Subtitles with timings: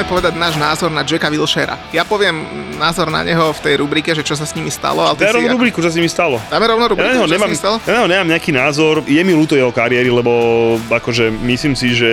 [0.00, 1.76] Máme povedať náš názor na Jacka Wilshera.
[1.92, 2.40] Ja poviem
[2.80, 5.04] názor na neho v tej rubrike, že čo sa s nimi stalo.
[5.04, 6.40] Ale Ja si, rovno rubriku, čo s nimi stalo.
[6.48, 7.76] Dáme rovno Ja rubriku, na neho čo nemám, sa s nimi stalo?
[7.84, 10.32] ja neho nemám nejaký názor, je mi ľúto jeho kariéry, lebo
[10.88, 12.12] akože myslím si, že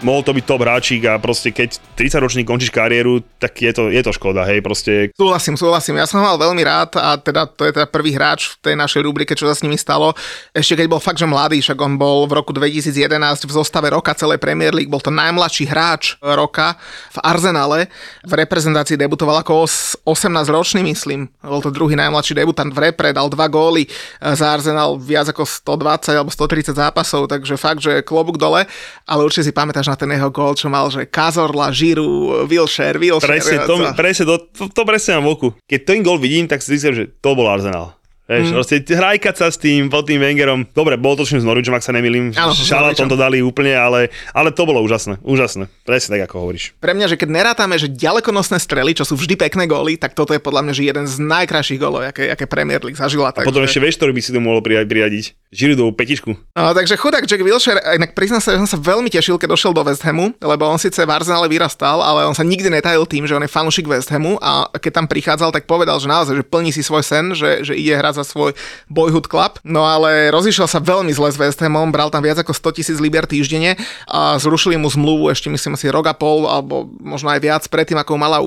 [0.00, 3.92] mohol to byť top hráčik a proste keď 30 ročný končíš kariéru, tak je to,
[3.92, 6.00] je to škoda, hej, proste Súhlasím, súhlasím.
[6.00, 8.74] Ja som ho mal veľmi rád a teda to je teda prvý hráč v tej
[8.80, 10.16] našej rubrike, čo sa s nimi stalo.
[10.56, 13.12] Ešte keď bol fakt, že mladý, však on bol v roku 2011
[13.44, 16.80] v zostave roka celej Premier League, bol to najmladší hráč roka
[17.12, 17.86] v Arsenale.
[18.22, 21.28] V reprezentácii debutoval ako os- 18-ročný, myslím.
[21.40, 23.88] Bol to druhý najmladší debutant v repre, dal dva góly e,
[24.32, 28.64] za Arsenal viac ako 120 alebo 130 zápasov, takže fakt, že klobúk dole,
[29.04, 33.40] ale určite si pamätáš na ten jeho gól, čo mal, že Kazorla, Žiru, Wilshere, Wilshere.
[33.40, 35.48] presne, to, presne, to, to, to presne mám v oku.
[35.64, 37.96] Keď ten gol vidím, tak si myslím, že to bol Arsenal.
[38.24, 38.54] Vieš, mm.
[38.56, 40.64] proste hrajkať sa s tým, pod tým Wengerom.
[40.72, 42.32] Dobre, bol to s Norwichom, ak sa nemýlim.
[42.32, 45.20] Šalatom to dali úplne, ale, ale to bolo úžasné.
[45.20, 45.68] Úžasné.
[45.84, 46.72] Presne tak, ako hovoríš.
[46.80, 50.32] Pre mňa, že keď nerátame, že ďalekonosné strely, čo sú vždy pekné góly, tak toto
[50.32, 53.28] je podľa mňa, že jeden z najkrajších gólov, aké, aké Premier League zažila.
[53.28, 55.43] A potom ešte vieš, ktorý by si to mohol priradiť.
[55.54, 56.34] Žirudovú petičku.
[56.34, 59.70] No, takže chudák Jack Wilshere, inak priznám sa, že som sa veľmi tešil, keď došiel
[59.70, 63.22] do West Hamu, lebo on síce v Arsenale vyrastal, ale on sa nikdy netajil tým,
[63.30, 66.44] že on je fanúšik West Hamu a keď tam prichádzal, tak povedal, že naozaj, že
[66.44, 68.58] plní si svoj sen, že, že ide hrať za svoj
[68.90, 69.62] boyhood club.
[69.62, 72.98] No ale rozišiel sa veľmi zle s West Hamom, bral tam viac ako 100 tisíc
[72.98, 73.78] libier týždenne
[74.10, 78.02] a zrušili mu zmluvu ešte myslím asi rok a pol, alebo možno aj viac predtým,
[78.02, 78.42] ako mala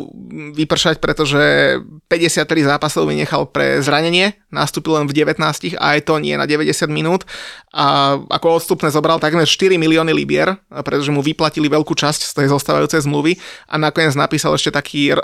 [0.52, 1.40] vypršať, pretože
[2.12, 5.40] 53 zápasov vynechal pre zranenie, nastúpil len v 19
[5.80, 7.30] a aj to nie na 90 minút
[7.78, 12.48] a ako odstupné zobral takmer 4 milióny libier, pretože mu vyplatili veľkú časť z tej
[12.50, 13.38] zostávajúcej zmluvy
[13.70, 15.22] a nakoniec napísal ešte taký r-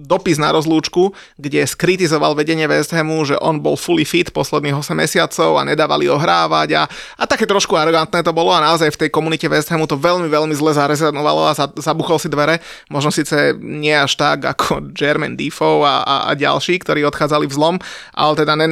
[0.00, 4.96] dopis na rozlúčku, kde skritizoval vedenie West Hamu, že on bol fully fit posledných 8
[4.96, 6.82] mesiacov a nedávali ho hrávať a,
[7.20, 10.32] a také trošku arogantné to bolo a naozaj v tej komunite West Hamu to veľmi,
[10.32, 12.64] veľmi zle zarezonovalo a za, zabuchol si dvere.
[12.88, 17.56] Možno síce nie až tak ako Jermaine Defoe a, a, a ďalší, ktorí odchádzali v
[17.60, 17.76] zlom,
[18.16, 18.68] ale teda ne,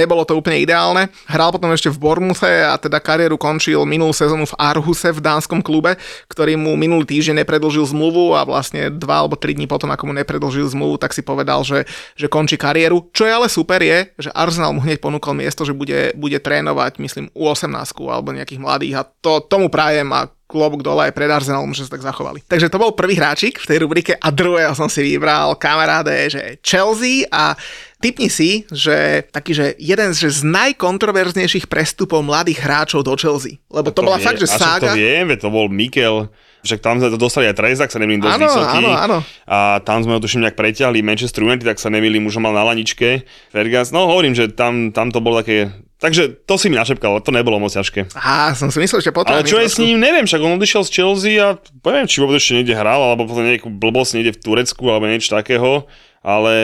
[0.00, 1.12] nebolo to úplne ideálne.
[1.28, 5.64] Hral potom ešte v Bournemouthe a teda kariéru končil minulú sezónu v Aarhuse v dánskom
[5.64, 5.96] klube,
[6.28, 10.12] ktorý mu minulý týždeň nepredlžil zmluvu a vlastne dva alebo tri dní potom, ako mu
[10.12, 11.88] nepredlžil zmluvu, tak si povedal, že,
[12.18, 13.08] že končí kariéru.
[13.14, 17.00] Čo je ale super je, že Arsenal mu hneď ponúkol miesto, že bude, bude trénovať,
[17.00, 17.70] myslím, U18
[18.04, 21.96] alebo nejakých mladých a to, tomu prajem a klobúk dole aj pred Arsenalom, že sa
[21.96, 22.44] tak zachovali.
[22.46, 26.42] Takže to bol prvý hráčik v tej rubrike a druhého som si vybral kamaráde, že
[26.60, 27.56] Chelsea a
[28.04, 33.64] typni si, že taký, že jeden z, z najkontroverznejších prestupov mladých hráčov do Chelsea.
[33.72, 34.92] Lebo to, bola vie, fakt, že sága.
[34.92, 36.28] to viem, to bol Mikel,
[36.64, 38.76] však tam sme to dostali aj Trezak, sa nemýlim, dosť Áno, vysoký.
[38.80, 39.18] áno, áno.
[39.44, 42.56] A tam sme ho tuším nejak preťahli Manchester United, tak sa nemýlim, už ho mal
[42.56, 43.28] na laničke.
[43.52, 45.72] Fergas, no hovorím, že tam, tam to bolo také...
[46.00, 48.12] Takže to si mi našepkal, to nebolo moc ťažké.
[48.12, 49.32] Á, som si myslel, že potom.
[49.32, 52.36] Ale čo je s ním, neviem, však on odišiel z Chelsea a poviem, či vôbec
[52.36, 55.88] ešte niekde hral, alebo potom nejakú blbosť niekde v Turecku, alebo niečo takého.
[56.24, 56.56] Ale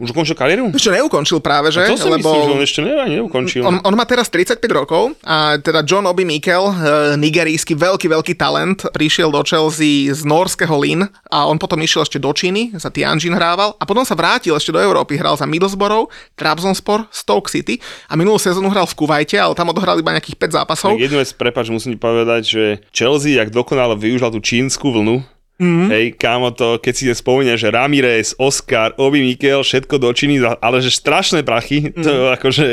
[0.00, 0.72] už ukončil kariéru?
[0.72, 1.84] Ešte neukončil práve, že?
[1.92, 2.24] To si Lebo...
[2.24, 3.60] myslím, že on ešte ne, neukončil.
[3.60, 6.74] On, on má teraz 35 rokov a teda John Obi Mikel, eh,
[7.20, 12.16] nigerijský veľký, veľký talent, prišiel do Chelsea z norského Lin a on potom išiel ešte
[12.16, 16.08] do Číny, za Tianjin hrával a potom sa vrátil ešte do Európy, hral za Middlesbrough,
[16.32, 17.76] Trabzonspor, Stoke City
[18.08, 20.96] a minulú sezónu hral v Kuvajte, ale tam odohral iba nejakých 5 zápasov.
[20.96, 22.64] Tak jednu vec, prepač, musím ti povedať, že
[22.96, 25.36] Chelsea, jak dokonale využila tú čínsku vlnu.
[25.58, 25.88] Mm-hmm.
[25.90, 30.78] Hej, kámo to, keď si spomínaš, že Ramirez, Oscar, Obi Mikel, všetko do Číny, ale
[30.78, 32.38] že strašné prachy, to Mhm.
[32.38, 32.66] akože,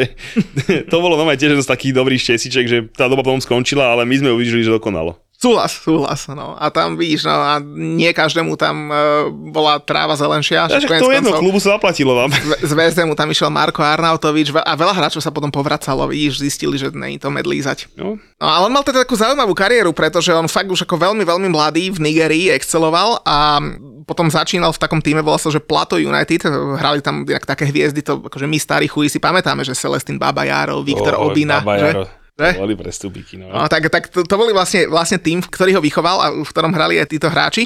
[0.93, 4.21] to bolo normálne tiež z takých dobrých štesiček, že tá doba potom skončila, ale my
[4.21, 5.17] sme ju vyžili, že dokonalo.
[5.45, 6.57] Súhlas, súhlas, no.
[6.57, 10.65] A tam vidíš, no a nie každému tam uh, bola tráva zelenšia.
[10.65, 12.33] Koniec to jedno, klubu sa zaplatilo vám.
[12.65, 16.81] Z- z Hamu tam išiel Marko Arnautovič a veľa hráčov sa potom povracalo, vidíš, zistili,
[16.81, 17.93] že není to medlízať.
[17.93, 21.23] No, No ale on mal teda takú zaujímavú kariéru, pretože on fakt už ako veľmi,
[21.23, 23.63] veľmi mladý v Nigerii exceloval a
[24.03, 26.43] potom začínal v takom týme, volal sa, že Plato United,
[26.77, 31.15] hrali tam také hviezdy, to akože my starí chuji si pamätáme, že Celestin Babajarov, Viktor
[31.17, 31.79] Oj, Obina, Baba?
[31.79, 32.03] Jaro.
[32.05, 32.24] Že?
[32.35, 33.47] To boli prestupíky, no.
[33.47, 36.75] No, tak, tak to, to boli vlastne, vlastne tým, ktorý ho vychoval a v ktorom
[36.75, 37.63] hrali aj títo hráči.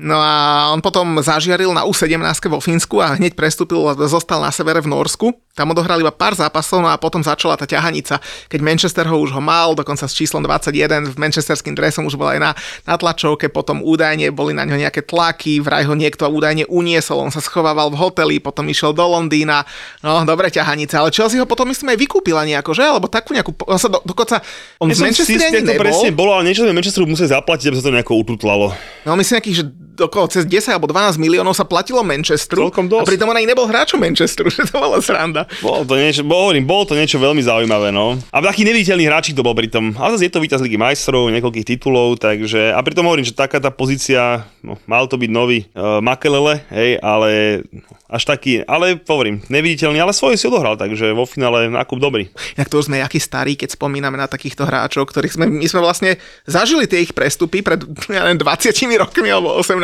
[0.00, 2.16] No a on potom zažiaril na U17
[2.48, 5.36] vo Fínsku a hneď prestúpil a zostal na severe v Norsku.
[5.52, 8.16] Tam odohral iba pár zápasov, no a potom začala tá ťahanica,
[8.48, 12.32] keď Manchester ho už ho mal, dokonca s číslom 21, v manchesterským dresom už bol
[12.32, 12.50] aj na,
[12.88, 17.34] na tlačovke, potom údajne boli na ňo nejaké tlaky, vraj ho niekto údajne uniesol, on
[17.34, 19.68] sa schovával v hoteli, potom išiel do Londýna,
[20.00, 22.86] no dobre ťahanica, ale Chelsea ho potom myslím aj vykúpila nejako, že?
[22.86, 24.40] Alebo takú nejakú, on sa do, dokonca,
[24.80, 25.84] on Ja ani to nebol.
[25.84, 28.72] presne bolo, ale niečo sme Manchesteru museli zaplatiť, aby sa to nejako ututlalo.
[29.04, 29.64] No myslím nejakých, že
[30.06, 32.72] okolo cez 10 alebo 12 miliónov sa platilo Manchesteru.
[32.72, 33.04] Celkom dosť.
[33.04, 35.44] A pritom on aj nebol hráčom Manchesteru, že to bola sranda.
[35.60, 38.16] Bolo to niečo, hovorím, bolo to niečo veľmi zaujímavé, no.
[38.32, 39.92] A taký neviditeľný hráčik to bol pritom.
[40.00, 42.72] Ale zase je to víťaz Ligy majstrov, niekoľkých titulov, takže...
[42.72, 46.96] A pritom hovorím, že taká tá pozícia, no, mal to byť nový uh, Makelele, hej,
[47.00, 47.62] ale
[48.10, 52.26] až taký, ale hovorím, neviditeľný, ale svoje si odohral, takže vo finále nákup dobrý.
[52.58, 55.78] Inak to už sme jakí starí, keď spomíname na takýchto hráčov, ktorých sme, my sme
[55.78, 57.78] vlastne zažili tie ich prestupy pred
[58.10, 59.78] ja neviem, 20 rokmi alebo 18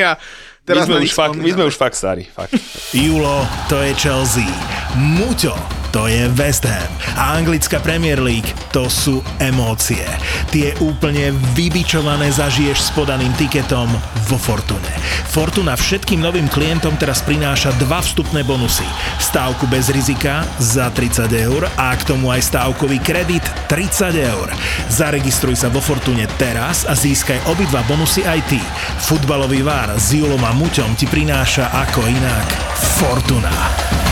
[0.00, 0.18] a
[0.66, 2.58] My teraz sme, na už fakt, my sme už fakt starí, fakt.
[2.90, 4.50] Julo, to je Chelsea.
[4.98, 5.54] Muťo,
[5.94, 6.90] to je West Ham.
[7.14, 10.02] A anglická Premier League, to sú emócie.
[10.50, 13.86] Tie úplne vybičované zažiješ s podaným tiketom
[14.26, 14.90] vo Fortune.
[15.30, 18.88] Fortuna všetkým novým klientom teraz prináša dva vstupné bonusy.
[19.20, 24.48] Stávku bez rizika za 30 eur a k tomu aj stávkový kredit 30 eur.
[24.88, 28.60] Zaregistruj sa vo Fortune teraz a získaj obidva bonusy aj ty.
[29.04, 32.48] Futbalový vár s Julom a Muťom ti prináša ako inak
[32.96, 34.05] Fortuna.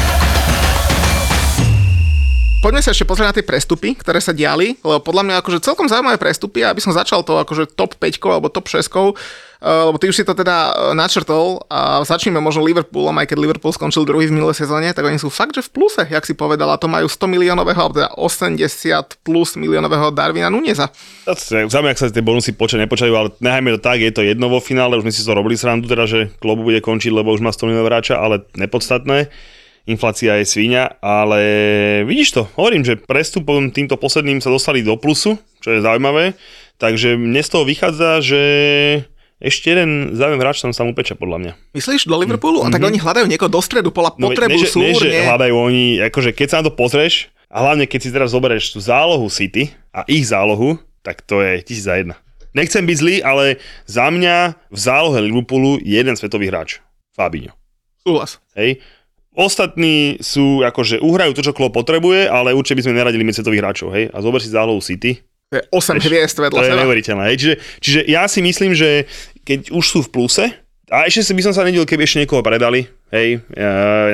[2.64, 5.84] Poďme sa ešte pozrieť na tie prestupy, ktoré sa diali, lebo podľa mňa akože celkom
[5.84, 8.88] zaujímavé prestupy, aby som začal to akože top 5 alebo top 6
[9.64, 13.72] lebo ty už si to teda eh, načrtol a začneme možno Liverpoolom, aj keď Liverpool
[13.72, 16.76] skončil druhý v minulej sezóne, tak oni sú fakt, že v pluse, jak si povedala,
[16.76, 20.92] to majú 100 miliónového, alebo teda 80 plus miliónového Darwina Nuneza.
[21.24, 24.60] Zaujímavé, ak sa tie bonusy počať nepočajú, ale nechajme to tak, je to jedno vo
[24.60, 27.48] finále, už sme si to robili srandu, teda, že klobu bude končiť, lebo už má
[27.48, 29.32] 100 miliónov hráča, ale nepodstatné.
[29.84, 31.40] Inflácia je svíňa, ale
[32.08, 36.32] vidíš to, hovorím, že prestupom týmto posledným sa dostali do plusu, čo je zaujímavé,
[36.80, 38.42] takže mne z toho vychádza, že
[39.44, 41.52] ešte jeden zaujímavý hráč tam sa mu peča, podľa mňa.
[41.76, 42.64] Myslíš do Liverpoolu?
[42.64, 42.72] Mm-hmm.
[42.72, 45.20] A tak oni hľadajú niekoho do stredu, pola No, potrebu ne, že, ne, že súrne.
[45.28, 48.80] hľadajú oni, akože keď sa na to pozrieš, a hlavne keď si teraz zoberieš tú
[48.80, 52.16] zálohu City a ich zálohu, tak to je tisíc za jedna.
[52.56, 56.80] Nechcem byť zlý, ale za mňa v zálohe Liverpoolu je jeden svetový hráč.
[57.12, 57.52] Fabinho.
[58.00, 58.40] Súhlas.
[58.56, 58.80] Hej.
[59.34, 63.62] Ostatní sú, akože uhrajú to, čo Klopp potrebuje, ale určite by sme neradili mať svetových
[63.66, 64.06] hráčov, hej.
[64.14, 65.18] A zober si zálohu City,
[65.50, 67.24] To je 8 hviezd vedľa to je neuveriteľné.
[67.30, 67.36] Hej.
[67.38, 69.10] Čiže, čiže ja si myslím, že
[69.42, 70.44] keď už sú v pluse,
[70.92, 73.66] a ešte si by som sa nedil, keby ešte niekoho predali, hej, e,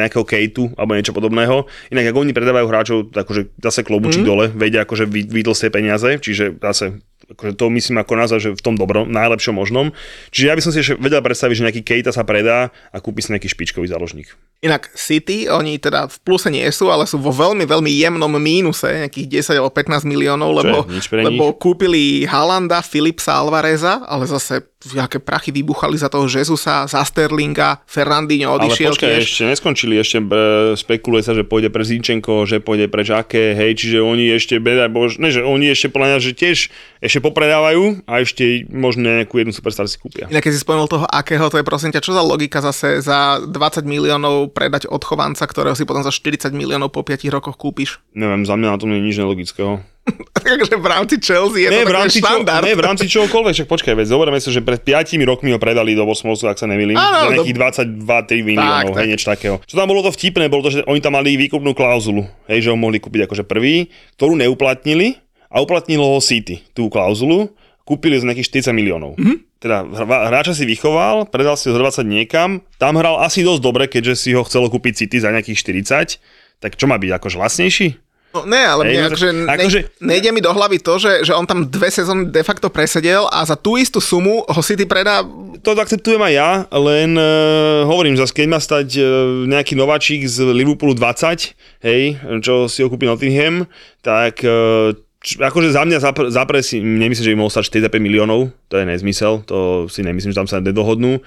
[0.05, 1.64] nejakého Kejtu alebo niečo podobného.
[1.88, 4.29] Inak ako oni predávajú hráčov, tak akože zase klobučík mm.
[4.29, 7.00] dole, vedia akože vytlsté peniaze, čiže zase
[7.31, 9.94] akože to myslím ako naozaj, že v tom dobrom, najlepšom možnom.
[10.35, 13.23] Čiže ja by som si ešte vedel predstaviť, že nejaký Kejta sa predá a kúpi
[13.23, 14.35] si nejaký špičkový záložník.
[14.61, 19.06] Inak City, oni teda v pluse nie sú, ale sú vo veľmi, veľmi jemnom mínuse,
[19.06, 24.67] nejakých 10 alebo 15 miliónov, lebo, lebo kúpili Halanda, Philipsa Alvareza, ale zase
[24.97, 29.23] aké prachy vybuchali za toho Jezusa, za Sterlinga, Ferrandinho Ale počkaj, tiež.
[29.25, 30.27] ešte neskončili, ešte e,
[30.75, 34.91] spekuluje sa, že pôjde pre Zinčenko, že pôjde pre Žake, hej, čiže oni ešte, bedaj
[34.91, 36.59] bož, ne, že oni ešte podľa mňa, že tiež
[37.00, 40.29] ešte popredávajú a ešte možno nejakú jednu superstar si kúpia.
[40.29, 43.41] Inak keď si spomenul toho akého, to je prosím ťa, čo za logika zase za
[43.41, 43.50] 20
[43.82, 48.05] miliónov predať odchovanca, ktorého si potom za 40 miliónov po 5 rokoch kúpiš.
[48.12, 49.81] Neviem, za mňa na tom nie je nič nelogického.
[50.35, 52.64] Takže v rámci Chelsea je Ne, to v rámci, čo, štandard.
[52.64, 55.93] ne, v rámci čohokoľvek, však počkaj, veď zoberieme sa, že pred 5 rokmi ho predali
[55.93, 59.56] do Bosmolsu, ak sa nemýlim, za nejakých do- 22-3 miliónov, Tak, hej, niečo takého.
[59.62, 62.69] Čo tam bolo to vtipné, bolo to, že oni tam mali výkupnú klauzulu, hej, že
[62.69, 65.20] ho mohli kúpiť akože prvý, ktorú neuplatnili
[65.50, 67.50] a uplatnilo ho City, tú klauzulu,
[67.82, 69.19] kúpili za nejakých 40 miliónov.
[69.19, 69.50] Mhm.
[69.61, 73.85] Teda hráča si vychoval, predal si ho za 20 niekam, tam hral asi dosť dobre,
[73.92, 76.16] keďže si ho chcelo kúpiť City za nejakých 40,
[76.64, 77.88] tak čo má byť, akože vlastnejší?
[78.30, 81.02] No ne, ale Hej, mne, no to- akože, akože- ne, nejde mi do hlavy to,
[81.02, 84.61] že, že on tam dve sezóny de facto presedel a za tú istú sumu ho
[84.62, 85.26] City predá
[85.61, 89.04] to akceptujem aj ja, len uh, hovorím, zase keď má stať uh,
[89.50, 91.52] nejaký nováčik z Liverpoolu 20,
[91.85, 92.02] hej,
[92.40, 93.66] čo si ho kúpi Nottingham,
[94.00, 98.81] tak uh, akože za mňa zapr- si, nemyslím, že by mohol stať 45 miliónov, to
[98.81, 101.21] je nezmysel, to si nemyslím, že tam sa nedohodnú.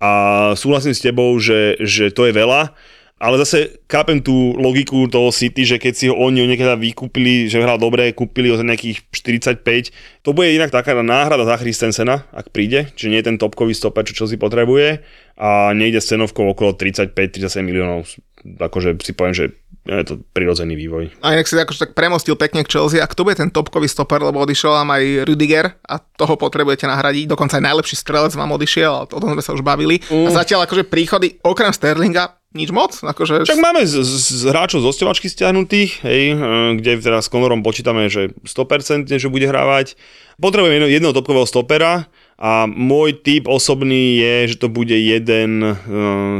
[0.00, 0.10] A
[0.56, 2.72] súhlasím s tebou, že, že to je veľa,
[3.20, 7.60] ale zase kápem tú logiku toho City, že keď si ho oni niekedy vykúpili, že
[7.60, 12.48] hral dobre, kúpili ho za nejakých 45, to bude inak taká náhrada za Christensena, ak
[12.48, 15.04] príde, čiže nie je ten topkový stoper, čo, čo si potrebuje
[15.36, 18.08] a nejde s cenovkou okolo 35-37 miliónov.
[18.44, 19.44] Akože si poviem, že
[19.88, 21.08] je to prirodzený vývoj.
[21.24, 23.00] A inak si akože tak premostil pekne k Chelsea.
[23.00, 27.32] A kto bude ten topkový stoper, lebo odišiel vám aj Rudiger a toho potrebujete nahradiť.
[27.32, 30.04] Dokonca aj najlepší strelec vám odišiel, ale o tom sme sa už bavili.
[30.12, 32.92] A zatiaľ akože príchody okrem Sterlinga nič moc.
[32.98, 33.46] Akože...
[33.46, 36.36] Však máme z, z, hráčov z ostevačky stiahnutých, hej, e,
[36.82, 39.94] kde teraz s Conorom počítame, že 100% že bude hrávať.
[40.42, 45.76] Potrebujeme jedno, jedného topkového stopera a môj typ osobný je, že to bude jeden uh,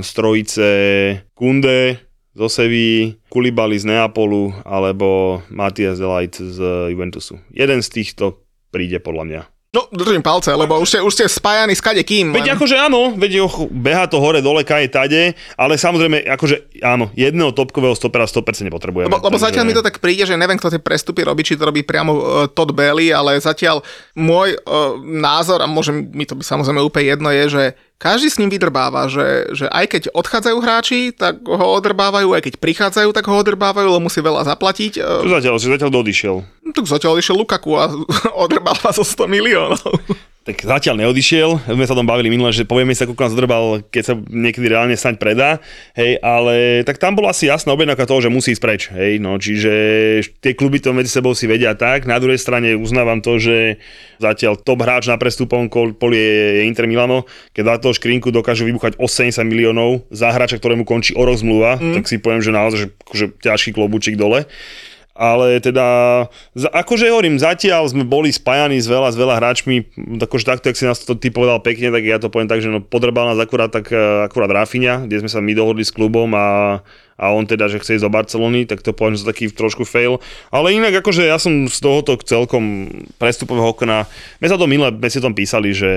[0.01, 0.69] z trojice
[1.37, 2.01] Kunde,
[2.33, 7.37] zo Sevy, Kulibali z Neapolu alebo Matias Delight z Juventusu.
[7.53, 9.43] Jeden z týchto príde podľa mňa.
[9.71, 12.35] No, držím palce, lebo už ste, už ste spájani s kade kým.
[12.35, 16.83] Veď len- akože áno, veď ho, beha to hore dole, kaje tade, ale samozrejme, akože
[16.83, 19.07] áno, jedného topkového stopera 100% nepotrebujeme.
[19.07, 21.55] Lebo, lebo takže- zatiaľ mi to tak príde, že neviem, kto tie prestupy robí, či
[21.55, 23.87] to robí priamo uh, Todd Bailey, ale zatiaľ
[24.19, 27.63] môj uh, názor, a môže mi to byť samozrejme úplne jedno, je, že
[28.01, 32.55] každý s ním vydrbáva, že, že aj keď odchádzajú hráči, tak ho odrbávajú, aj keď
[32.59, 34.99] prichádzajú, tak ho odrbávajú, lebo musí veľa zaplatiť.
[34.99, 36.37] Čo Uh, zatiaľ, že zatiaľ dodišiel.
[36.73, 37.91] Tak zatiaľ išiel Lukaku a
[38.45, 39.93] odrbáva zo 100 miliónov.
[40.41, 43.65] Tak zatiaľ neodišiel, sme sa o tom bavili minule, že povieme sa, koľko nás odrbal,
[43.93, 45.51] keď sa niekedy reálne snaď predá,
[45.93, 49.37] hej, ale tak tam bola asi jasná objednávka toho, že musí ísť preč, hej, no,
[49.37, 49.71] čiže
[50.41, 53.85] tie kluby to medzi sebou si vedia tak, na druhej strane uznávam to, že
[54.17, 58.65] zatiaľ top hráč na prestupom poli je, je Inter Milano, keď na toho škrinku dokážu
[58.65, 62.01] vybuchať 80 miliónov za hráča, ktorému končí o rok zmluva, mm.
[62.01, 64.49] tak si poviem, že naozaj, že, že ťažký klobúčik dole.
[65.21, 65.85] Ale teda,
[66.57, 70.89] akože hovorím, zatiaľ sme boli spájani s veľa, s veľa hráčmi, akože takto, jak si
[70.89, 73.69] nás to ty povedal pekne, tak ja to poviem tak, že no, podrbal nás akurát,
[73.69, 76.81] tak, eh, akurát Rafinha, kde sme sa my dohodli s klubom a,
[77.21, 79.85] a on teda, že chce ísť do Barcelony, tak to poviem, že to taký trošku
[79.85, 80.25] fail.
[80.49, 82.89] Ale inak akože ja som z tohoto celkom
[83.21, 84.09] prestupového okna,
[84.41, 85.93] my sa to o tom písali, že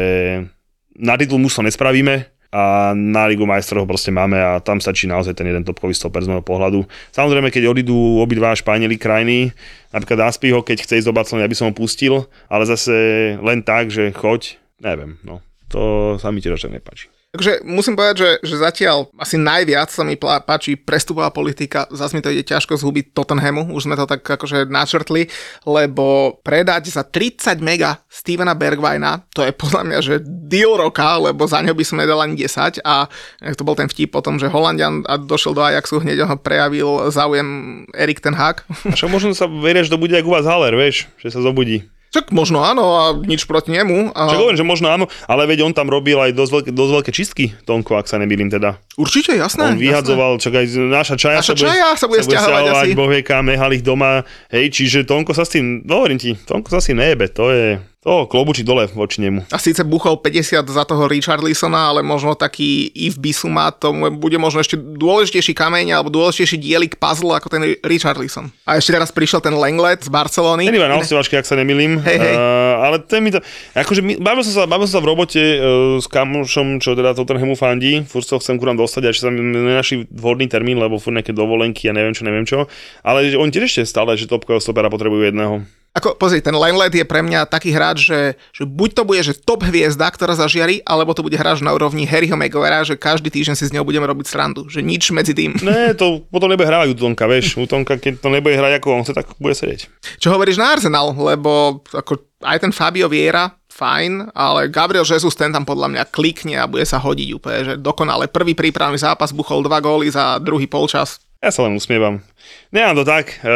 [0.99, 5.49] na titul mužstva nespravíme, a na Ligu majstrov proste máme a tam stačí naozaj ten
[5.49, 6.85] jeden topkový stoper z môjho pohľadu.
[7.09, 9.49] Samozrejme, keď odídu obidva Španieli krajiny,
[9.89, 12.93] napríklad Aspiho, keď chce ísť do Barcelony, aby som ho pustil, ale zase
[13.41, 15.41] len tak, že choď, neviem, no.
[15.73, 17.09] To sa mi tiež nepáči.
[17.33, 21.89] Takže musím povedať, že, že zatiaľ asi najviac sa mi páči prestupová politika.
[21.89, 25.25] Zase mi to ide ťažko zhubiť Tottenhamu, už sme to tak akože načrtli,
[25.65, 31.49] lebo predať za 30 mega Stevena Bergvajna, to je podľa mňa, že deal roka, lebo
[31.49, 33.09] za ňo by som nedal ani 10 a
[33.41, 36.37] jak to bol ten vtip o tom, že Holandian a došiel do Ajaxu, hneď ho
[36.37, 37.49] prejavil záujem
[37.97, 38.61] Erik ten Hag.
[38.85, 41.41] A však možno sa veria, že to bude aj u vás Haller, vieš, že sa
[41.41, 41.89] zobudí.
[42.13, 44.13] Čak možno áno a nič proti nemu.
[44.13, 46.91] A Však hovorím, že možno áno, ale veď on tam robil aj dosť veľké, dosť
[46.93, 48.77] veľké čistky, Tonko, ak sa nemýlim teda.
[49.01, 49.73] určite, jasné.
[49.73, 52.93] On vyhadzoval, čak aj naša čaja Naša Čaja sa bude sťahovať asi.
[52.93, 54.21] Boh vie kam, nehal ich doma,
[54.53, 57.49] hej, čiže Tonko sa s tým, no hovorím ti, Tonko sa s tým nejebe, to
[57.49, 59.47] je, to klobučí dole voči nemu.
[59.47, 64.59] A síce buchol 50 za toho Richarlisona, ale možno taký Yves Bissouma to bude možno
[64.59, 68.51] ešte dôležitejší kameň alebo dôležitejší dielik puzzle ako ten Richarlison.
[68.67, 70.67] A ešte teraz prišiel ten Lenglet z Barcelony.
[70.67, 72.35] Ten iba na osťovačke, ak sa nemýlim, Hej, hej.
[72.35, 73.39] Uh, ale ten mi to,
[73.71, 77.15] akože my, bavil, som sa, bavil som sa v robote uh, s kamošom, čo teda
[77.15, 80.51] Tottenhamu fandí, furt sa ho chcem ku nám dostať, a že sa mi nenašli vhodný
[80.51, 82.67] termín, lebo furt nejaké dovolenky a neviem čo, neviem čo,
[82.99, 85.63] ale on tiež ešte stále, že topkového stopera potrebujú jedného.
[85.93, 89.37] Ako, pozri, ten Lenglet je pre mňa taký hráč, že, že buď to bude že
[89.37, 93.53] top hviezda, ktorá zažiari, alebo to bude hráč na úrovni Harryho Maguirea, že každý týždeň
[93.53, 94.65] si z neho budeme robiť srandu.
[94.65, 95.53] Že nič medzi tým.
[95.61, 98.87] Ne, to potom nebude hrávať u Tonka, vieš, u Tonka, keď to nebude hrať ako
[98.89, 99.85] on chce, tak bude sedieť.
[100.17, 105.49] Čo hovoríš na Arsenal, lebo ako aj ten Fabio Vieira, fajn, ale Gabriel Jesus ten
[105.49, 108.29] tam podľa mňa klikne a bude sa hodiť úplne, že dokonale.
[108.29, 111.21] Prvý prípravný zápas buchol dva góly za druhý polčas.
[111.43, 112.23] Ja sa len usmievam.
[112.71, 113.43] Nemám to tak.
[113.43, 113.51] E,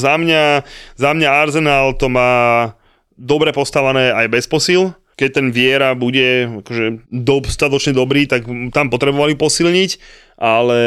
[0.00, 0.64] za, mňa,
[0.96, 2.72] za mňa Arsenal to má
[3.12, 4.96] dobre postavané aj bez posil.
[5.20, 10.80] Keď ten Viera bude akože dostatočne dobrý, tak tam potrebovali posilniť ale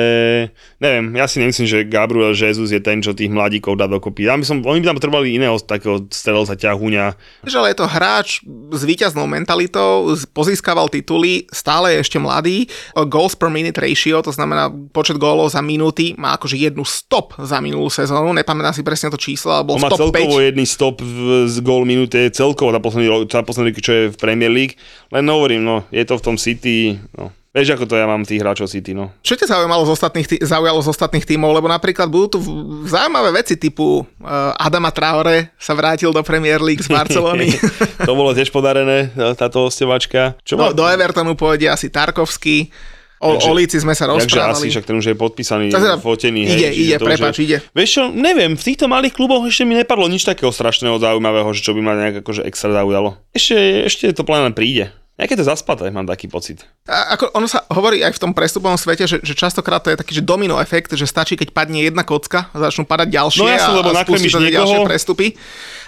[0.77, 4.29] neviem, ja si nemyslím, že Gabriel Jesus je ten, čo tých mladíkov dá dokopy.
[4.29, 7.05] Ja by som, oni by tam potrebovali iného takého strelca ťahuňa.
[7.43, 12.69] Vieš, ale je to hráč s víťaznou mentalitou, pozískaval tituly, stále je ešte mladý.
[13.09, 17.57] Goals per minute ratio, to znamená počet gólov za minúty, má akože jednu stop za
[17.57, 20.49] minulú sezónu, nepamätám si presne to číslo, ale On bol má top celkovo 5.
[20.53, 21.01] jedný stop
[21.49, 24.77] z gól minúte celkovo za posledný, za posledný čo je v Premier League.
[25.09, 27.33] Len hovorím, no, je to v tom City, no.
[27.59, 29.11] Vieš, ako to ja mám tých hráčov City, no.
[29.19, 31.51] Čo ťa zaujímalo z ostatných, tí- zaujalo z ostatných tímov?
[31.51, 32.39] Lebo napríklad budú tu
[32.87, 37.51] zaujímavé veci typu uh, Adama Traore sa vrátil do Premier League z Barcelony.
[38.07, 40.39] to bolo tiež podarené, táto ostevačka.
[40.47, 40.71] Čo no, má?
[40.71, 42.71] do Evertonu pôjde asi Tarkovský.
[43.19, 44.63] O, Takže- o Líci sme sa Takže rozprávali.
[44.63, 46.55] asi, však ten už je podpísaný, teda fotený.
[46.55, 47.43] ide, hej, ide, to prepáč, je...
[47.43, 47.57] ide.
[47.75, 51.59] Vieš čo, neviem, v týchto malých kluboch ešte mi nepadlo nič takého strašného zaujímavého, že
[51.59, 53.19] čo by ma nejak akože extra zaujalo.
[53.35, 54.95] Ešte, ešte to plán príde.
[55.19, 56.63] Nejaké to zaspaté, mám taký pocit.
[56.87, 59.99] A ako ono sa hovorí aj v tom prestupovom svete, že, že častokrát to je
[59.99, 63.51] taký že domino efekt, že stačí, keď padne jedna kocka a začnú padať ďalšie No
[63.51, 64.55] jasne, a, lebo a spustí nakrmiš to niekoho.
[64.55, 65.27] ďalšie prestupy.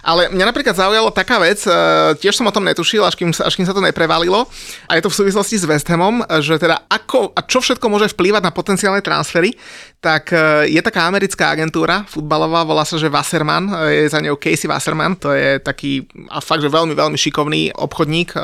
[0.04, 1.72] Ale mňa napríklad zaujalo taká vec, e,
[2.20, 4.52] tiež som o tom netušil, až kým, až kým sa to neprevalilo,
[4.90, 8.12] a je to v súvislosti s West Hamom, že teda ako a čo všetko môže
[8.12, 9.56] vplývať na potenciálne transfery,
[10.02, 14.36] tak e, je taká americká agentúra futbalová, volá sa, že Wasserman, e, je za ňou
[14.42, 18.40] Casey Wasserman, to je taký a fakt, že veľmi, veľmi šikovný obchodník e,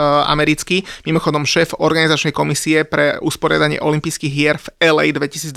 [1.06, 5.54] mimochodom šéf organizačnej komisie pre usporiadanie olympijských hier v LA 2028.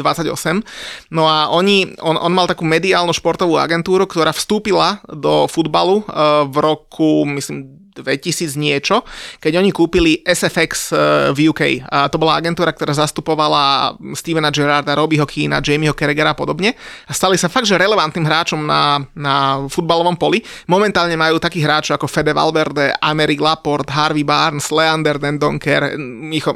[1.11, 6.05] No a oni, on, on mal takú mediálnu športovú agentúru, ktorá vstúpila do futbalu e,
[6.47, 9.02] v roku, myslím, 2000 niečo,
[9.38, 10.99] keď oni kúpili SFX eh,
[11.33, 11.87] v UK.
[11.88, 16.75] A to bola agentúra, ktorá zastupovala Stevena Gerrarda, Robbieho Keena, Jamieho Carragera a podobne.
[17.07, 20.42] A stali sa fakt, že relevantným hráčom na, na futbalovom poli.
[20.66, 25.97] Momentálne majú takých hráčov ako Fede Valverde, Amerik Laporte, Harvey Barnes, Leander Dendonker,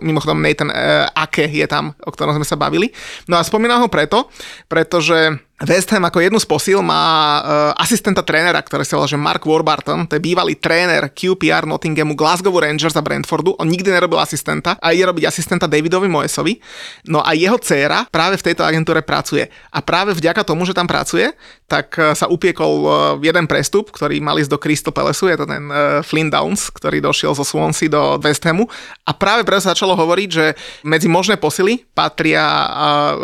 [0.01, 2.91] mimochodom Nathan uh, Ake je tam, o ktorom sme sa bavili.
[3.31, 4.29] No a spomínam ho preto,
[4.67, 7.43] pretože West Ham ako jednu z posil má uh,
[7.81, 12.53] asistenta trénera, ktorý sa volá, že Mark Warburton, to je bývalý tréner QPR Nottinghamu, Glasgow
[12.53, 13.57] Rangers a Brentfordu.
[13.57, 16.61] On nikdy nerobil asistenta a ide robiť asistenta Davidovi Moesovi.
[17.09, 19.49] No a jeho dcéra práve v tejto agentúre pracuje.
[19.73, 21.33] A práve vďaka tomu, že tam pracuje,
[21.65, 22.93] tak uh, sa upiekol uh,
[23.25, 27.01] jeden prestup, ktorý mal ísť do Crystal Palace, je to ten uh, Flynn Downs, ktorý
[27.01, 28.69] došiel zo Swansea do West Hamu.
[29.09, 30.53] A práve preto sa začalo hovoriť, že
[30.85, 32.45] medzi možné posily patria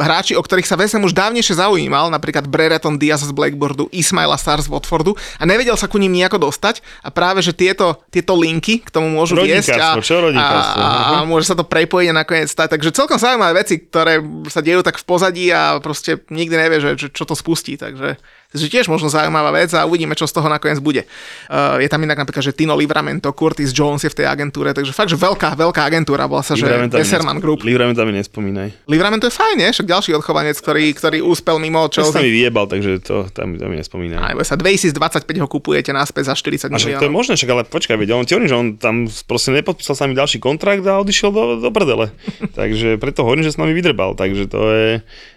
[0.00, 4.40] hráči, o ktorých sa West Ham už dávnejšie zaujímal, napríklad Brereton Diaz z Blackboardu, Ismaila
[4.40, 8.32] Star z Watfordu a nevedel sa ku ním nejako dostať a práve, že tieto, tieto
[8.36, 10.86] linky k tomu môžu viesť a, a, a,
[11.20, 12.78] a môže sa to prepojiť a nakoniec stať.
[12.78, 16.90] Takže celkom zaujímavé veci, ktoré sa dejú tak v pozadí a proste nikdy nevie, že,
[16.96, 17.76] že čo to spustí.
[17.76, 18.16] Takže
[18.50, 21.06] Takže tiež možno zaujímavá vec a uvidíme, čo z toho nakoniec bude.
[21.46, 24.90] Uh, je tam inak napríklad, že Tino Livramento, Curtis Jones je v tej agentúre, takže
[24.90, 27.62] fakt, že veľká, veľká agentúra, bola sa, že Besserman Group.
[27.62, 28.90] Livramento mi nespomínaj.
[28.90, 29.70] Livramento je fajn, nie?
[29.70, 32.36] Však ďalší odchovanec, ktorý, ktorý úspel mimo Čo sa mi Chelsea.
[32.42, 34.18] vyjebal, takže to, tam, to mi nespomínaj.
[34.18, 34.98] Aj, sa 2025
[35.38, 37.14] ho kupujete naspäť za 40 A však to je miliónov.
[37.14, 38.94] možné, však ale počkaj, veď on ti hovorím, že on tam
[39.30, 42.10] proste nepodpísal sa mi ďalší kontrakt a odišiel do, do prdele.
[42.58, 44.88] takže preto hovorím, že s nami vydrbal, takže to je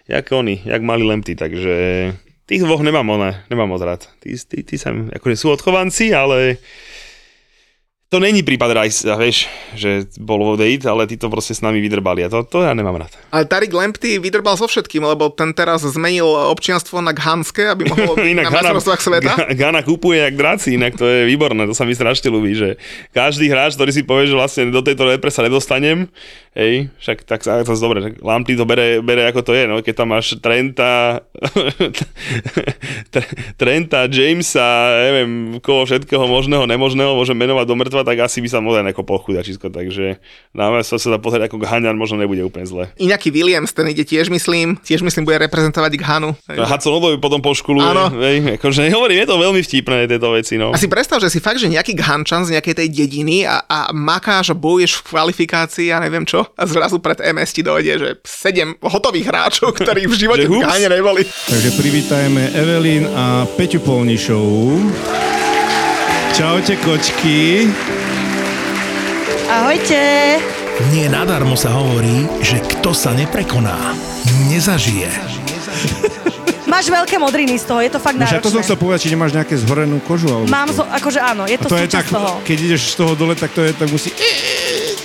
[0.09, 1.75] jak oni, jak mali lemty, takže
[2.43, 4.07] tých dvoch nemám ona, nemám moc rád.
[4.19, 6.59] Tí, tí, tí sa, akože sú odchovanci, ale
[8.13, 11.81] to není prípad Rice, vieš, že bol vo date, ale tí to proste s nami
[11.81, 13.09] vydrbali a to, to ja nemám rád.
[13.33, 18.13] Ale Tarik Lamptey vydrbal so všetkým, lebo ten teraz zmenil občianstvo na Ghanské, aby mohol
[18.21, 19.33] byť na majstrovstvách sveta.
[19.33, 22.77] Ga- Gana kupuje jak draci, inak to je výborné, to sa mi strašne ľúbi, že
[23.17, 26.05] každý hráč, ktorý si povie, že vlastne do tejto repre sa nedostanem,
[26.53, 29.81] hej, však tak sa to dobre, tak Lamptey to bere, bere ako to je, no,
[29.81, 31.25] keď tam máš Trenta,
[33.13, 38.49] Tre- Trenta, Jamesa, neviem, koho všetkého možného, nemožného môžem menovať do mŕtva, tak asi by
[38.53, 40.21] sa mohol nekopol chudačisko, takže
[40.53, 42.85] na sa sa pozrieť ako Haňan, možno nebude úplne zle.
[43.01, 46.37] Iňaký Williams, ten ide tiež myslím, tiež myslím bude reprezentovať Ghanu.
[46.45, 47.89] Hudsonovi potom poškuluje,
[48.21, 50.69] hej, akože hovorím, je to veľmi vtipné tieto veci, no.
[50.69, 53.79] A si predstav, že si fakt, že nejaký Ghančan z nejakej tej dediny a, a
[53.89, 58.09] makáš a bojuješ v kvalifikácii a neviem čo a zrazu pred MS ti dojde, že
[58.21, 60.59] sedem hotových hráčov, ktorí v živote v.
[60.59, 61.21] Ghane neboli.
[61.23, 64.91] Takže privítajme Evelyn a Peťu Polnišovú.
[66.31, 67.69] Čaute kočky.
[69.45, 70.01] Ahojte!
[70.89, 73.93] Nie nadarmo sa hovorí, že kto sa neprekoná,
[74.49, 75.13] nezažije.
[76.65, 78.65] Máš veľké modriny z toho, je to fakt No však to som náročné.
[78.65, 80.25] chcel povedať, či nemáš nejaké zhorenú kožu.
[80.25, 82.41] Alebo Mám, zo, akože áno, je A to, to je tak, toho.
[82.41, 84.09] keď ideš z toho dole, tak to je, tak musí...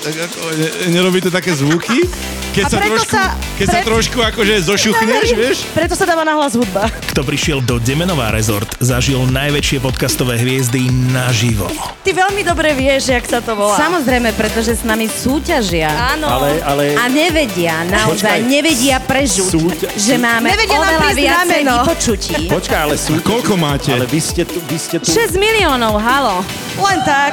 [0.09, 2.01] Tak ako, ne, nerobí to také zvuky?
[2.49, 5.59] Keď A sa preto trošku, sa- keď sa pred- trošku akože zošuchneš, vieš?
[5.71, 6.89] Preto sa dáva nahlas hudba.
[7.13, 10.81] Kto prišiel do Demenová rezort, zažil najväčšie podcastové hviezdy
[11.13, 11.69] naživo.
[12.01, 13.77] Ty veľmi dobre vieš, jak sa to volá.
[13.77, 15.93] Samozrejme, pretože s nami súťažia.
[16.17, 16.25] Áno.
[16.27, 18.49] Ale, ale A nevedia, naozaj Počkaj.
[18.49, 22.35] nevedia prežuť, Súťa- že máme Nevedia oveľa viacej vypočutí.
[22.49, 23.21] počkaj, ale sú...
[23.21, 23.93] Koľko máte?
[23.93, 25.07] Ale vy ste tu, vy ste tu...
[25.07, 26.41] 6 miliónov, halo.
[26.75, 27.33] Len tak.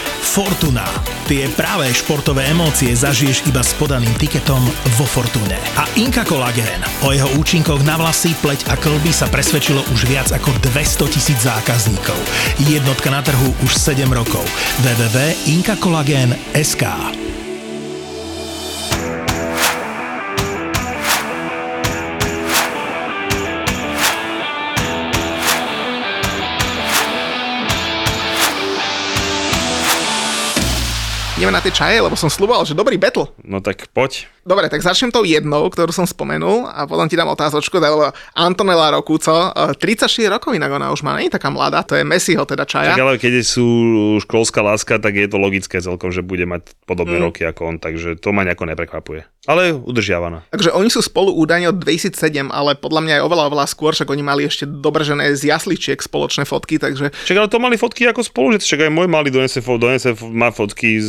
[0.21, 0.85] Fortuna.
[1.25, 4.61] Tie práve športové emócie zažiješ iba s podaným tiketom
[4.95, 5.57] vo Fortune.
[5.75, 6.85] A Inka Collagen.
[7.01, 11.41] O jeho účinkoch na vlasy, pleť a klby sa presvedčilo už viac ako 200 tisíc
[11.41, 12.13] zákazníkov.
[12.69, 14.45] Jednotka na trhu už 7 rokov.
[14.85, 16.85] www.inkakolagen.sk
[31.41, 33.33] Ideme na tie čaje, lebo som slúboval, že dobrý battle.
[33.41, 34.29] No tak poď.
[34.45, 38.93] Dobre, tak začnem tou jednou, ktorú som spomenul a potom ti dám otázočku, lebo Antonella
[38.93, 42.45] Rokúco, eh, 34 rokov inak ona už má, nie je taká mladá, to je Messiho
[42.45, 42.93] teda čaja.
[42.93, 43.65] Tak ale keď sú
[44.21, 47.25] školská láska, tak je to logické celkom, že bude mať podobné Mm.
[47.25, 49.25] roky ako on, takže to ma nejako neprekvapuje.
[49.49, 50.45] Ale udržiavaná.
[50.53, 54.13] Takže oni sú spolu údajne od 2007, ale podľa mňa aj oveľa, oveľa skôr, však
[54.13, 58.21] oni mali ešte dobržené z jasličiek spoločné fotky, takže Však ale to mali fotky ako
[58.21, 61.01] spolu, že však aj môj malý donese, fo- donese má fotky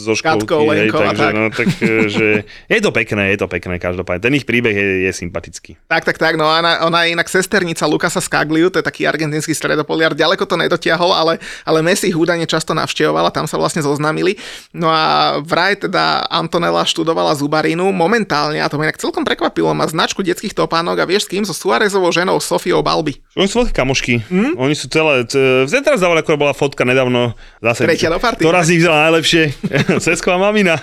[0.00, 0.48] zo školky.
[0.48, 1.34] Katkou, hej, Lenkou a takže, tak.
[1.36, 2.28] no, tak e, že
[2.72, 4.24] je to pekné, je to pekné každopádne.
[4.24, 5.76] Ten ich príbeh je, je sympatický.
[5.84, 9.52] Tak, tak, tak, no ona, ona je inak sesternica Lukasa Skagliu, to je taký argentínsky
[9.52, 11.36] stredopoliar, ďaleko to nedotiahol, ale,
[11.68, 14.40] ale Messi ich údajne často navštevovala, tam sa vlastne zoznámili.
[14.72, 17.36] No a vraj teda Antonella študovala
[17.74, 21.30] zubarinu, momentálne, a to ma inak celkom prekvapilo, má značku detských topánok a vieš s
[21.34, 21.42] kým?
[21.42, 23.18] So Suárezovou ženou Sofiou Balby.
[23.34, 24.22] Oni sú veľké kamošky.
[24.30, 24.54] Hm?
[24.54, 25.26] Oni sú celé...
[25.26, 27.34] T- teraz dávali, ako bola fotka nedávno.
[27.58, 28.40] Zase, Tretia do party.
[28.46, 29.42] Ktorá z nich najlepšie?
[30.04, 30.78] Sesková mamina.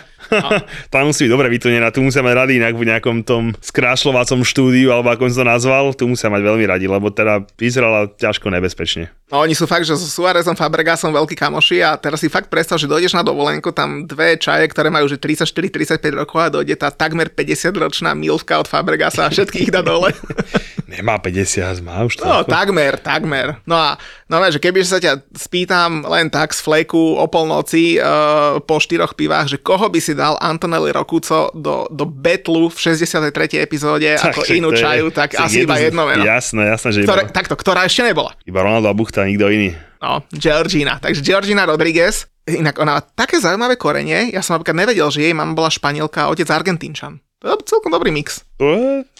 [0.93, 4.93] Tá musí byť dobre vytunená, tu musia mať radi inak v nejakom tom skrášľovacom štúdiu,
[4.93, 9.09] alebo ako som to nazval, tu musia mať veľmi radi, lebo teda vyzerala ťažko nebezpečne.
[9.31, 12.75] No oni sú fakt, že so Suárezom Fabregasom veľkí kamoši a teraz si fakt predstav,
[12.75, 16.91] že dojdeš na dovolenku, tam dve čaje, ktoré majú že 34-35 rokov a dojde tá
[16.91, 20.11] takmer 50-ročná milvka od Fabregasa a všetkých dá dole.
[20.91, 22.27] Nemá 50, má už to.
[22.27, 23.63] No, takmer, takmer.
[23.63, 23.95] No a
[24.27, 29.15] no, že keby sa ťa spýtam len tak z fleku o polnoci uh, po štyroch
[29.15, 33.63] pivách, že koho by si dal Antonelli Rokuco do, do betlu v 63.
[33.63, 36.27] epizóde ako však inú čaju, tak asi iba jedno meno.
[36.27, 38.35] Jasné, jasné, že Ktoré, iba, takto, ktorá ešte nebola.
[38.43, 39.71] iba Ronaldo a Buchta, nikto iný.
[40.03, 40.99] No, Georgina.
[40.99, 45.31] Takže Georgina Rodriguez, inak ona má také zaujímavé korenie, ja som napríklad nevedel, že jej
[45.31, 47.21] mama bola španielka a otec Argentínčan.
[47.41, 48.45] Je celkom dobrý mix.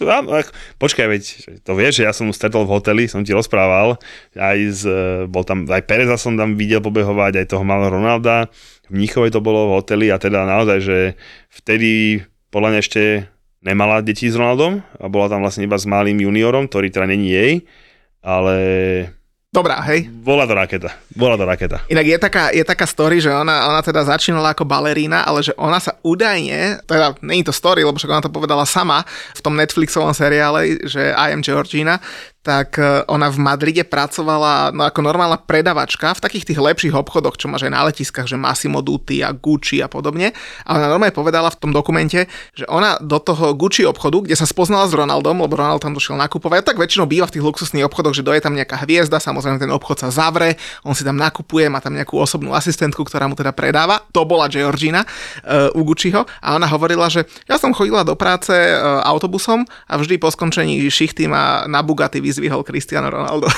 [0.05, 1.23] Ak- počkaj, veď
[1.65, 3.97] to vieš, že ja som mu stretol v hoteli, som ti rozprával,
[4.38, 4.81] aj z,
[5.25, 8.45] bol tam, aj Pereza som tam videl pobehovať, aj toho malého Ronalda,
[8.86, 10.97] v Mníchove to bolo v hoteli a teda naozaj, že
[11.49, 12.21] vtedy
[12.53, 13.01] podľa mňa ešte
[13.65, 17.34] nemala deti s Ronaldom a bola tam vlastne iba s malým juniorom, ktorý teda není
[17.34, 17.53] jej,
[18.21, 18.57] ale
[19.51, 20.07] Dobrá, hej?
[20.07, 21.83] bola to raketa, bola to raketa.
[21.91, 25.51] Inak je taká, je taká story, že ona, ona teda začínala ako balerína, ale že
[25.59, 29.03] ona sa údajne, teda není to story, lebo však ona to povedala sama
[29.35, 31.99] v tom Netflixovom seriále, že I am Georgina,
[32.41, 37.38] tak e, ona v Madride pracovala no ako normálna predavačka v takých tých lepších obchodoch,
[37.38, 40.34] čo máš aj na letiskách, že Massimo Dutti a Gucci a podobne.
[40.65, 42.25] A ona normálne povedala v tom dokumente,
[42.58, 46.17] že ona do toho Gucci obchodu, kde sa spoznala s Ronaldom, lebo Ronald tam došiel
[46.17, 49.69] nakupovať, tak väčšinou býva v tých luxusných obchodoch, že doje tam nejaká hviezda, samozrejme ten
[49.69, 53.54] obchod sa zavre, on si tam nakupuje, má tam nejakú osobnú asistentku, ktorá mu teda
[53.54, 54.01] predáva.
[54.17, 58.49] To bola Georgina uh, u Gucciho a ona hovorila, že ja som chodila do práce
[58.49, 63.51] uh, autobusom a vždy po skončení šichty ma na Bugatti vyzvihol Cristiano Ronaldo.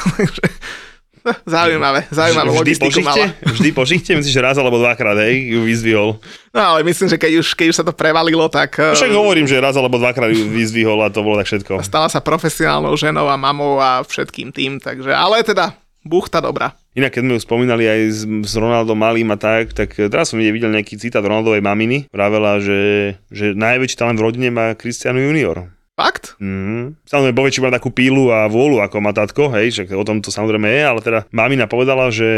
[1.24, 3.24] Eh, zaujímavé, zaujímavé Vždy po logistiku žichte?
[3.24, 3.48] mala.
[3.48, 4.12] Vždy po žichte?
[4.12, 6.20] Myslíš, že raz alebo dvakrát, hej, ju vyzvihol.
[6.52, 9.48] No ale myslím, že keď už, keď už sa to prevalilo, tak uh, Však hovorím,
[9.48, 11.80] že raz alebo dvakrát ju vyzvihol a to bolo tak všetko.
[11.80, 15.72] stala sa profesionálnou ženou a mamou a všetkým tým, takže, ale teda
[16.04, 16.76] buchta dobrá.
[16.94, 20.38] Inak, keď sme ju spomínali aj s, s Ronaldom Malým a tak, tak teraz som
[20.38, 22.06] videl nejaký citát Ronaldovej maminy.
[22.14, 25.73] Vravela, že, že najväčší talent v rodine má Cristiano Junior.
[25.94, 26.34] Fakt?
[26.42, 26.98] Mm.
[27.06, 30.34] Samozrejme, Boveči má takú pílu a vôľu ako má tatko, hej, však o tom to
[30.34, 32.34] samozrejme je, ale teda mamina povedala, že,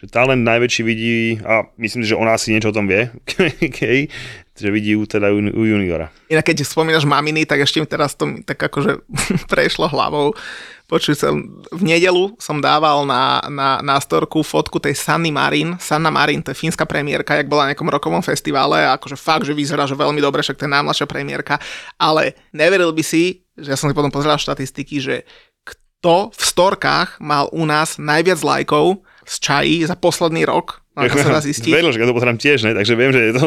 [0.00, 3.12] že talent najväčší vidí, a myslím, že ona asi niečo o tom vie,
[3.84, 4.08] hej,
[4.56, 6.08] že vidí u, teda u, u juniora.
[6.32, 9.04] Inak keď spomínaš maminy, tak ešte mi teraz to mi tak akože
[9.52, 10.32] prešlo hlavou.
[10.84, 11.40] Počuj, som,
[11.72, 15.80] v nedelu som dával na, na, na storku fotku tej Sanny Marin.
[15.80, 19.56] Sanna Marin, to je fínska premiérka, jak bola na nejakom rokovom festivale, akože fakt, že
[19.56, 21.56] vyzerá, že veľmi dobre, však to je najmladšia premiérka,
[21.96, 25.16] ale neveril by si, že ja som si potom pozeral štatistiky, že
[25.64, 31.16] kto v storkách mal u nás najviac lajkov z čají za posledný rok, no, ako
[31.18, 31.72] sa dá zistiť.
[31.72, 32.72] Vedel, že ja to pozerám tiež, ne?
[32.76, 33.46] takže viem, že je to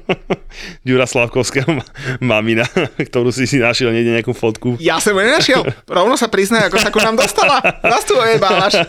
[0.86, 1.88] Ďura Slavkovského ma-
[2.22, 2.64] mamina,
[3.10, 4.78] ktorú si si našiel niekde nejakú fotku.
[4.78, 5.62] Ja som ju nenašiel.
[5.86, 7.58] Rovno sa priznaj, ako sa ku nám dostala.
[7.82, 8.86] Nás tu ojebávaš.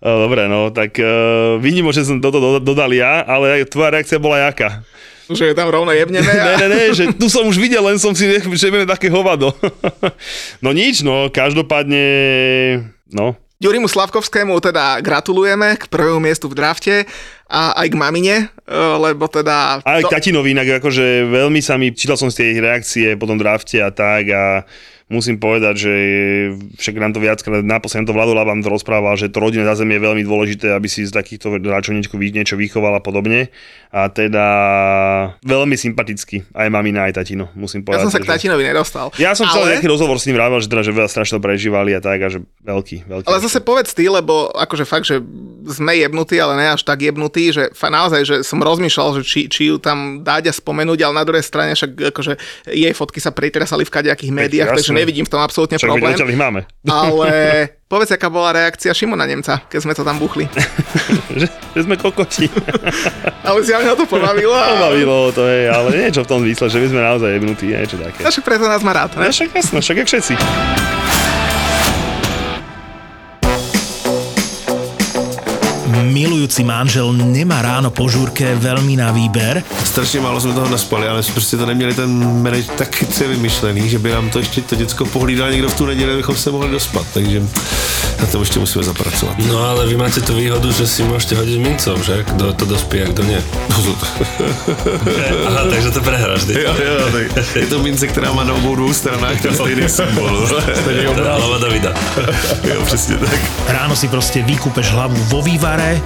[0.00, 1.60] Dobre, no, tak uh,
[1.92, 4.80] že som toto do, dodal ja, ale tvoja reakcia bola jaká?
[5.30, 6.58] Že je tam rovno jebneme Ne, a...
[6.58, 9.54] ne, ne, že tu som už videl, len som si že také hovado.
[10.64, 12.02] no nič, no, každopádne,
[13.14, 17.04] no, Jurimu Slavkovskému teda gratulujeme k prvému miestu v drafte
[17.44, 19.84] a aj k mamine, e, lebo teda...
[19.84, 23.28] aj k to- tatinovi, inak akože veľmi sa mi, čítal som tie ich reakcie po
[23.28, 24.64] tom drafte a tak a
[25.10, 25.92] musím povedať, že
[26.78, 30.06] však nám to viackrát, naposledy to Vlado Laban to rozprával, že to rodinné zázemie je
[30.06, 33.50] veľmi dôležité, aby si z takýchto hráčov niečo, vychoval a podobne.
[33.90, 34.46] A teda
[35.42, 38.06] veľmi sympatický, aj mamina, aj tatino, musím Ja povedať.
[38.06, 39.10] som sa k tatinovi nedostal.
[39.18, 39.70] Ja som chcel ale...
[39.74, 42.38] nejaký rozhovor s ním vrával, že teda, že veľa strašne prežívali a tak a že
[42.62, 43.26] veľký, veľký.
[43.26, 45.18] Ale zase povedz ty, lebo akože fakt, že
[45.66, 49.74] sme jebnutí, ale ne až tak jebnutí, že naozaj, že som rozmýšľal, že či, či
[49.74, 52.38] ju tam dať a spomenúť, ale na druhej strane však akože
[52.70, 54.99] jej fotky sa pretresali v kadejakých médiách, takže.
[55.00, 56.12] Nevidím v tom absolútne Však problém.
[56.12, 56.60] ich máme.
[56.84, 57.28] Ale
[57.92, 60.44] povedz, aká bola reakcia Šimona Nemca, keď sme to tam buchli.
[61.40, 62.46] že, že sme kokoti.
[63.48, 64.52] Ale ho to pobavilo.
[64.52, 67.96] a- Pobavilo to je, ale niečo v tom výsle, že my sme naozaj jebnutí, niečo
[67.96, 68.20] také.
[68.20, 69.16] No však preto nás má rád.
[69.16, 69.32] No Ne?
[69.32, 70.34] však jasno, však jak všetci.
[76.10, 81.22] Milujúci manžel nemá ráno po žúrke veľmi na výber, Strašně málo jsme toho naspali, ale
[81.22, 84.74] jsme prostě to neměli ten manage tak chytře vymyšlený, že by nám to ještě to
[84.74, 87.42] děcko pohlídal někdo v tu neděli, abychom se mohli dospat, takže
[88.20, 89.34] na to ještě musíme zapracovat.
[89.48, 92.22] No ale vy máte tú výhodu, že si môžete hodiť mincov, že?
[92.28, 93.40] Kto to dospie a kto nie.
[95.48, 96.52] Aha, takže to prehráš, ty.
[96.52, 100.48] jo, jo, tak je to mince, která má na obou dvou stranách ten stejný symbol.
[101.16, 101.92] Hlava Davida.
[102.64, 103.38] jo, přesně tak.
[103.68, 106.00] ráno si proste vykúpeš hlavu vo vývare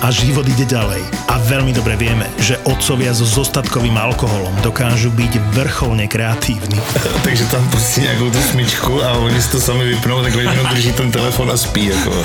[0.00, 1.02] a, život ide ďalej.
[1.28, 6.78] A veľmi dobre vieme, že otcovia so zostatkovým alkoholom dokážu byť vrcholne kreatívni.
[7.26, 10.92] Takže tam pustí nějakou tu smyčku a oni si to sami vypnou, takhle jenom drží
[10.92, 11.86] ten telefon a spí.
[11.86, 12.10] Jako.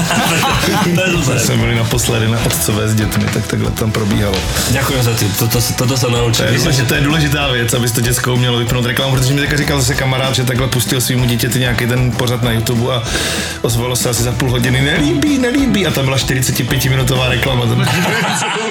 [1.26, 4.38] To je jsme byli naposledy na otcové s dětmi, tak takhle tam probíhalo.
[4.72, 6.46] Ďakujem za tým, toto, toto sa To naučil.
[6.46, 9.58] je, že to je důležitá věc, aby to děcko umělo vypnout reklamu, protože mi teďka
[9.58, 13.04] říkal zase kamarád, že takhle pustil svýmu dítěti nějaký ten pořad na YouTube a
[13.62, 17.66] ozvalo se asi za půl hodiny, nelíbí, nelíbí a tam byla 45 minutová reklama.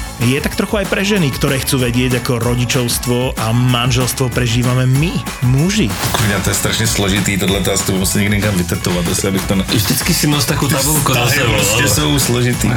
[0.21, 5.11] je tak trochu aj pre ženy, ktoré chcú vedieť, ako rodičovstvo a manželstvo prežívame my,
[5.49, 5.89] muži.
[5.89, 9.55] Kurňa, to je strašně složitý, tohle to asi musím někdy někam vytetovat, asi abych to...
[9.55, 9.63] Na...
[9.63, 12.69] Vždycky si nos takú tabulku ale- jsou složitý.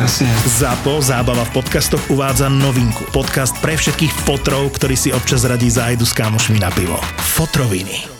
[0.47, 3.05] ZAPO Zábava v podcastoch uvádza novinku.
[3.13, 7.01] Podcast pre všetkých fotrov, ktorí si občas radí zájdu s kámošmi na pivo.
[7.37, 8.14] Fotroviny.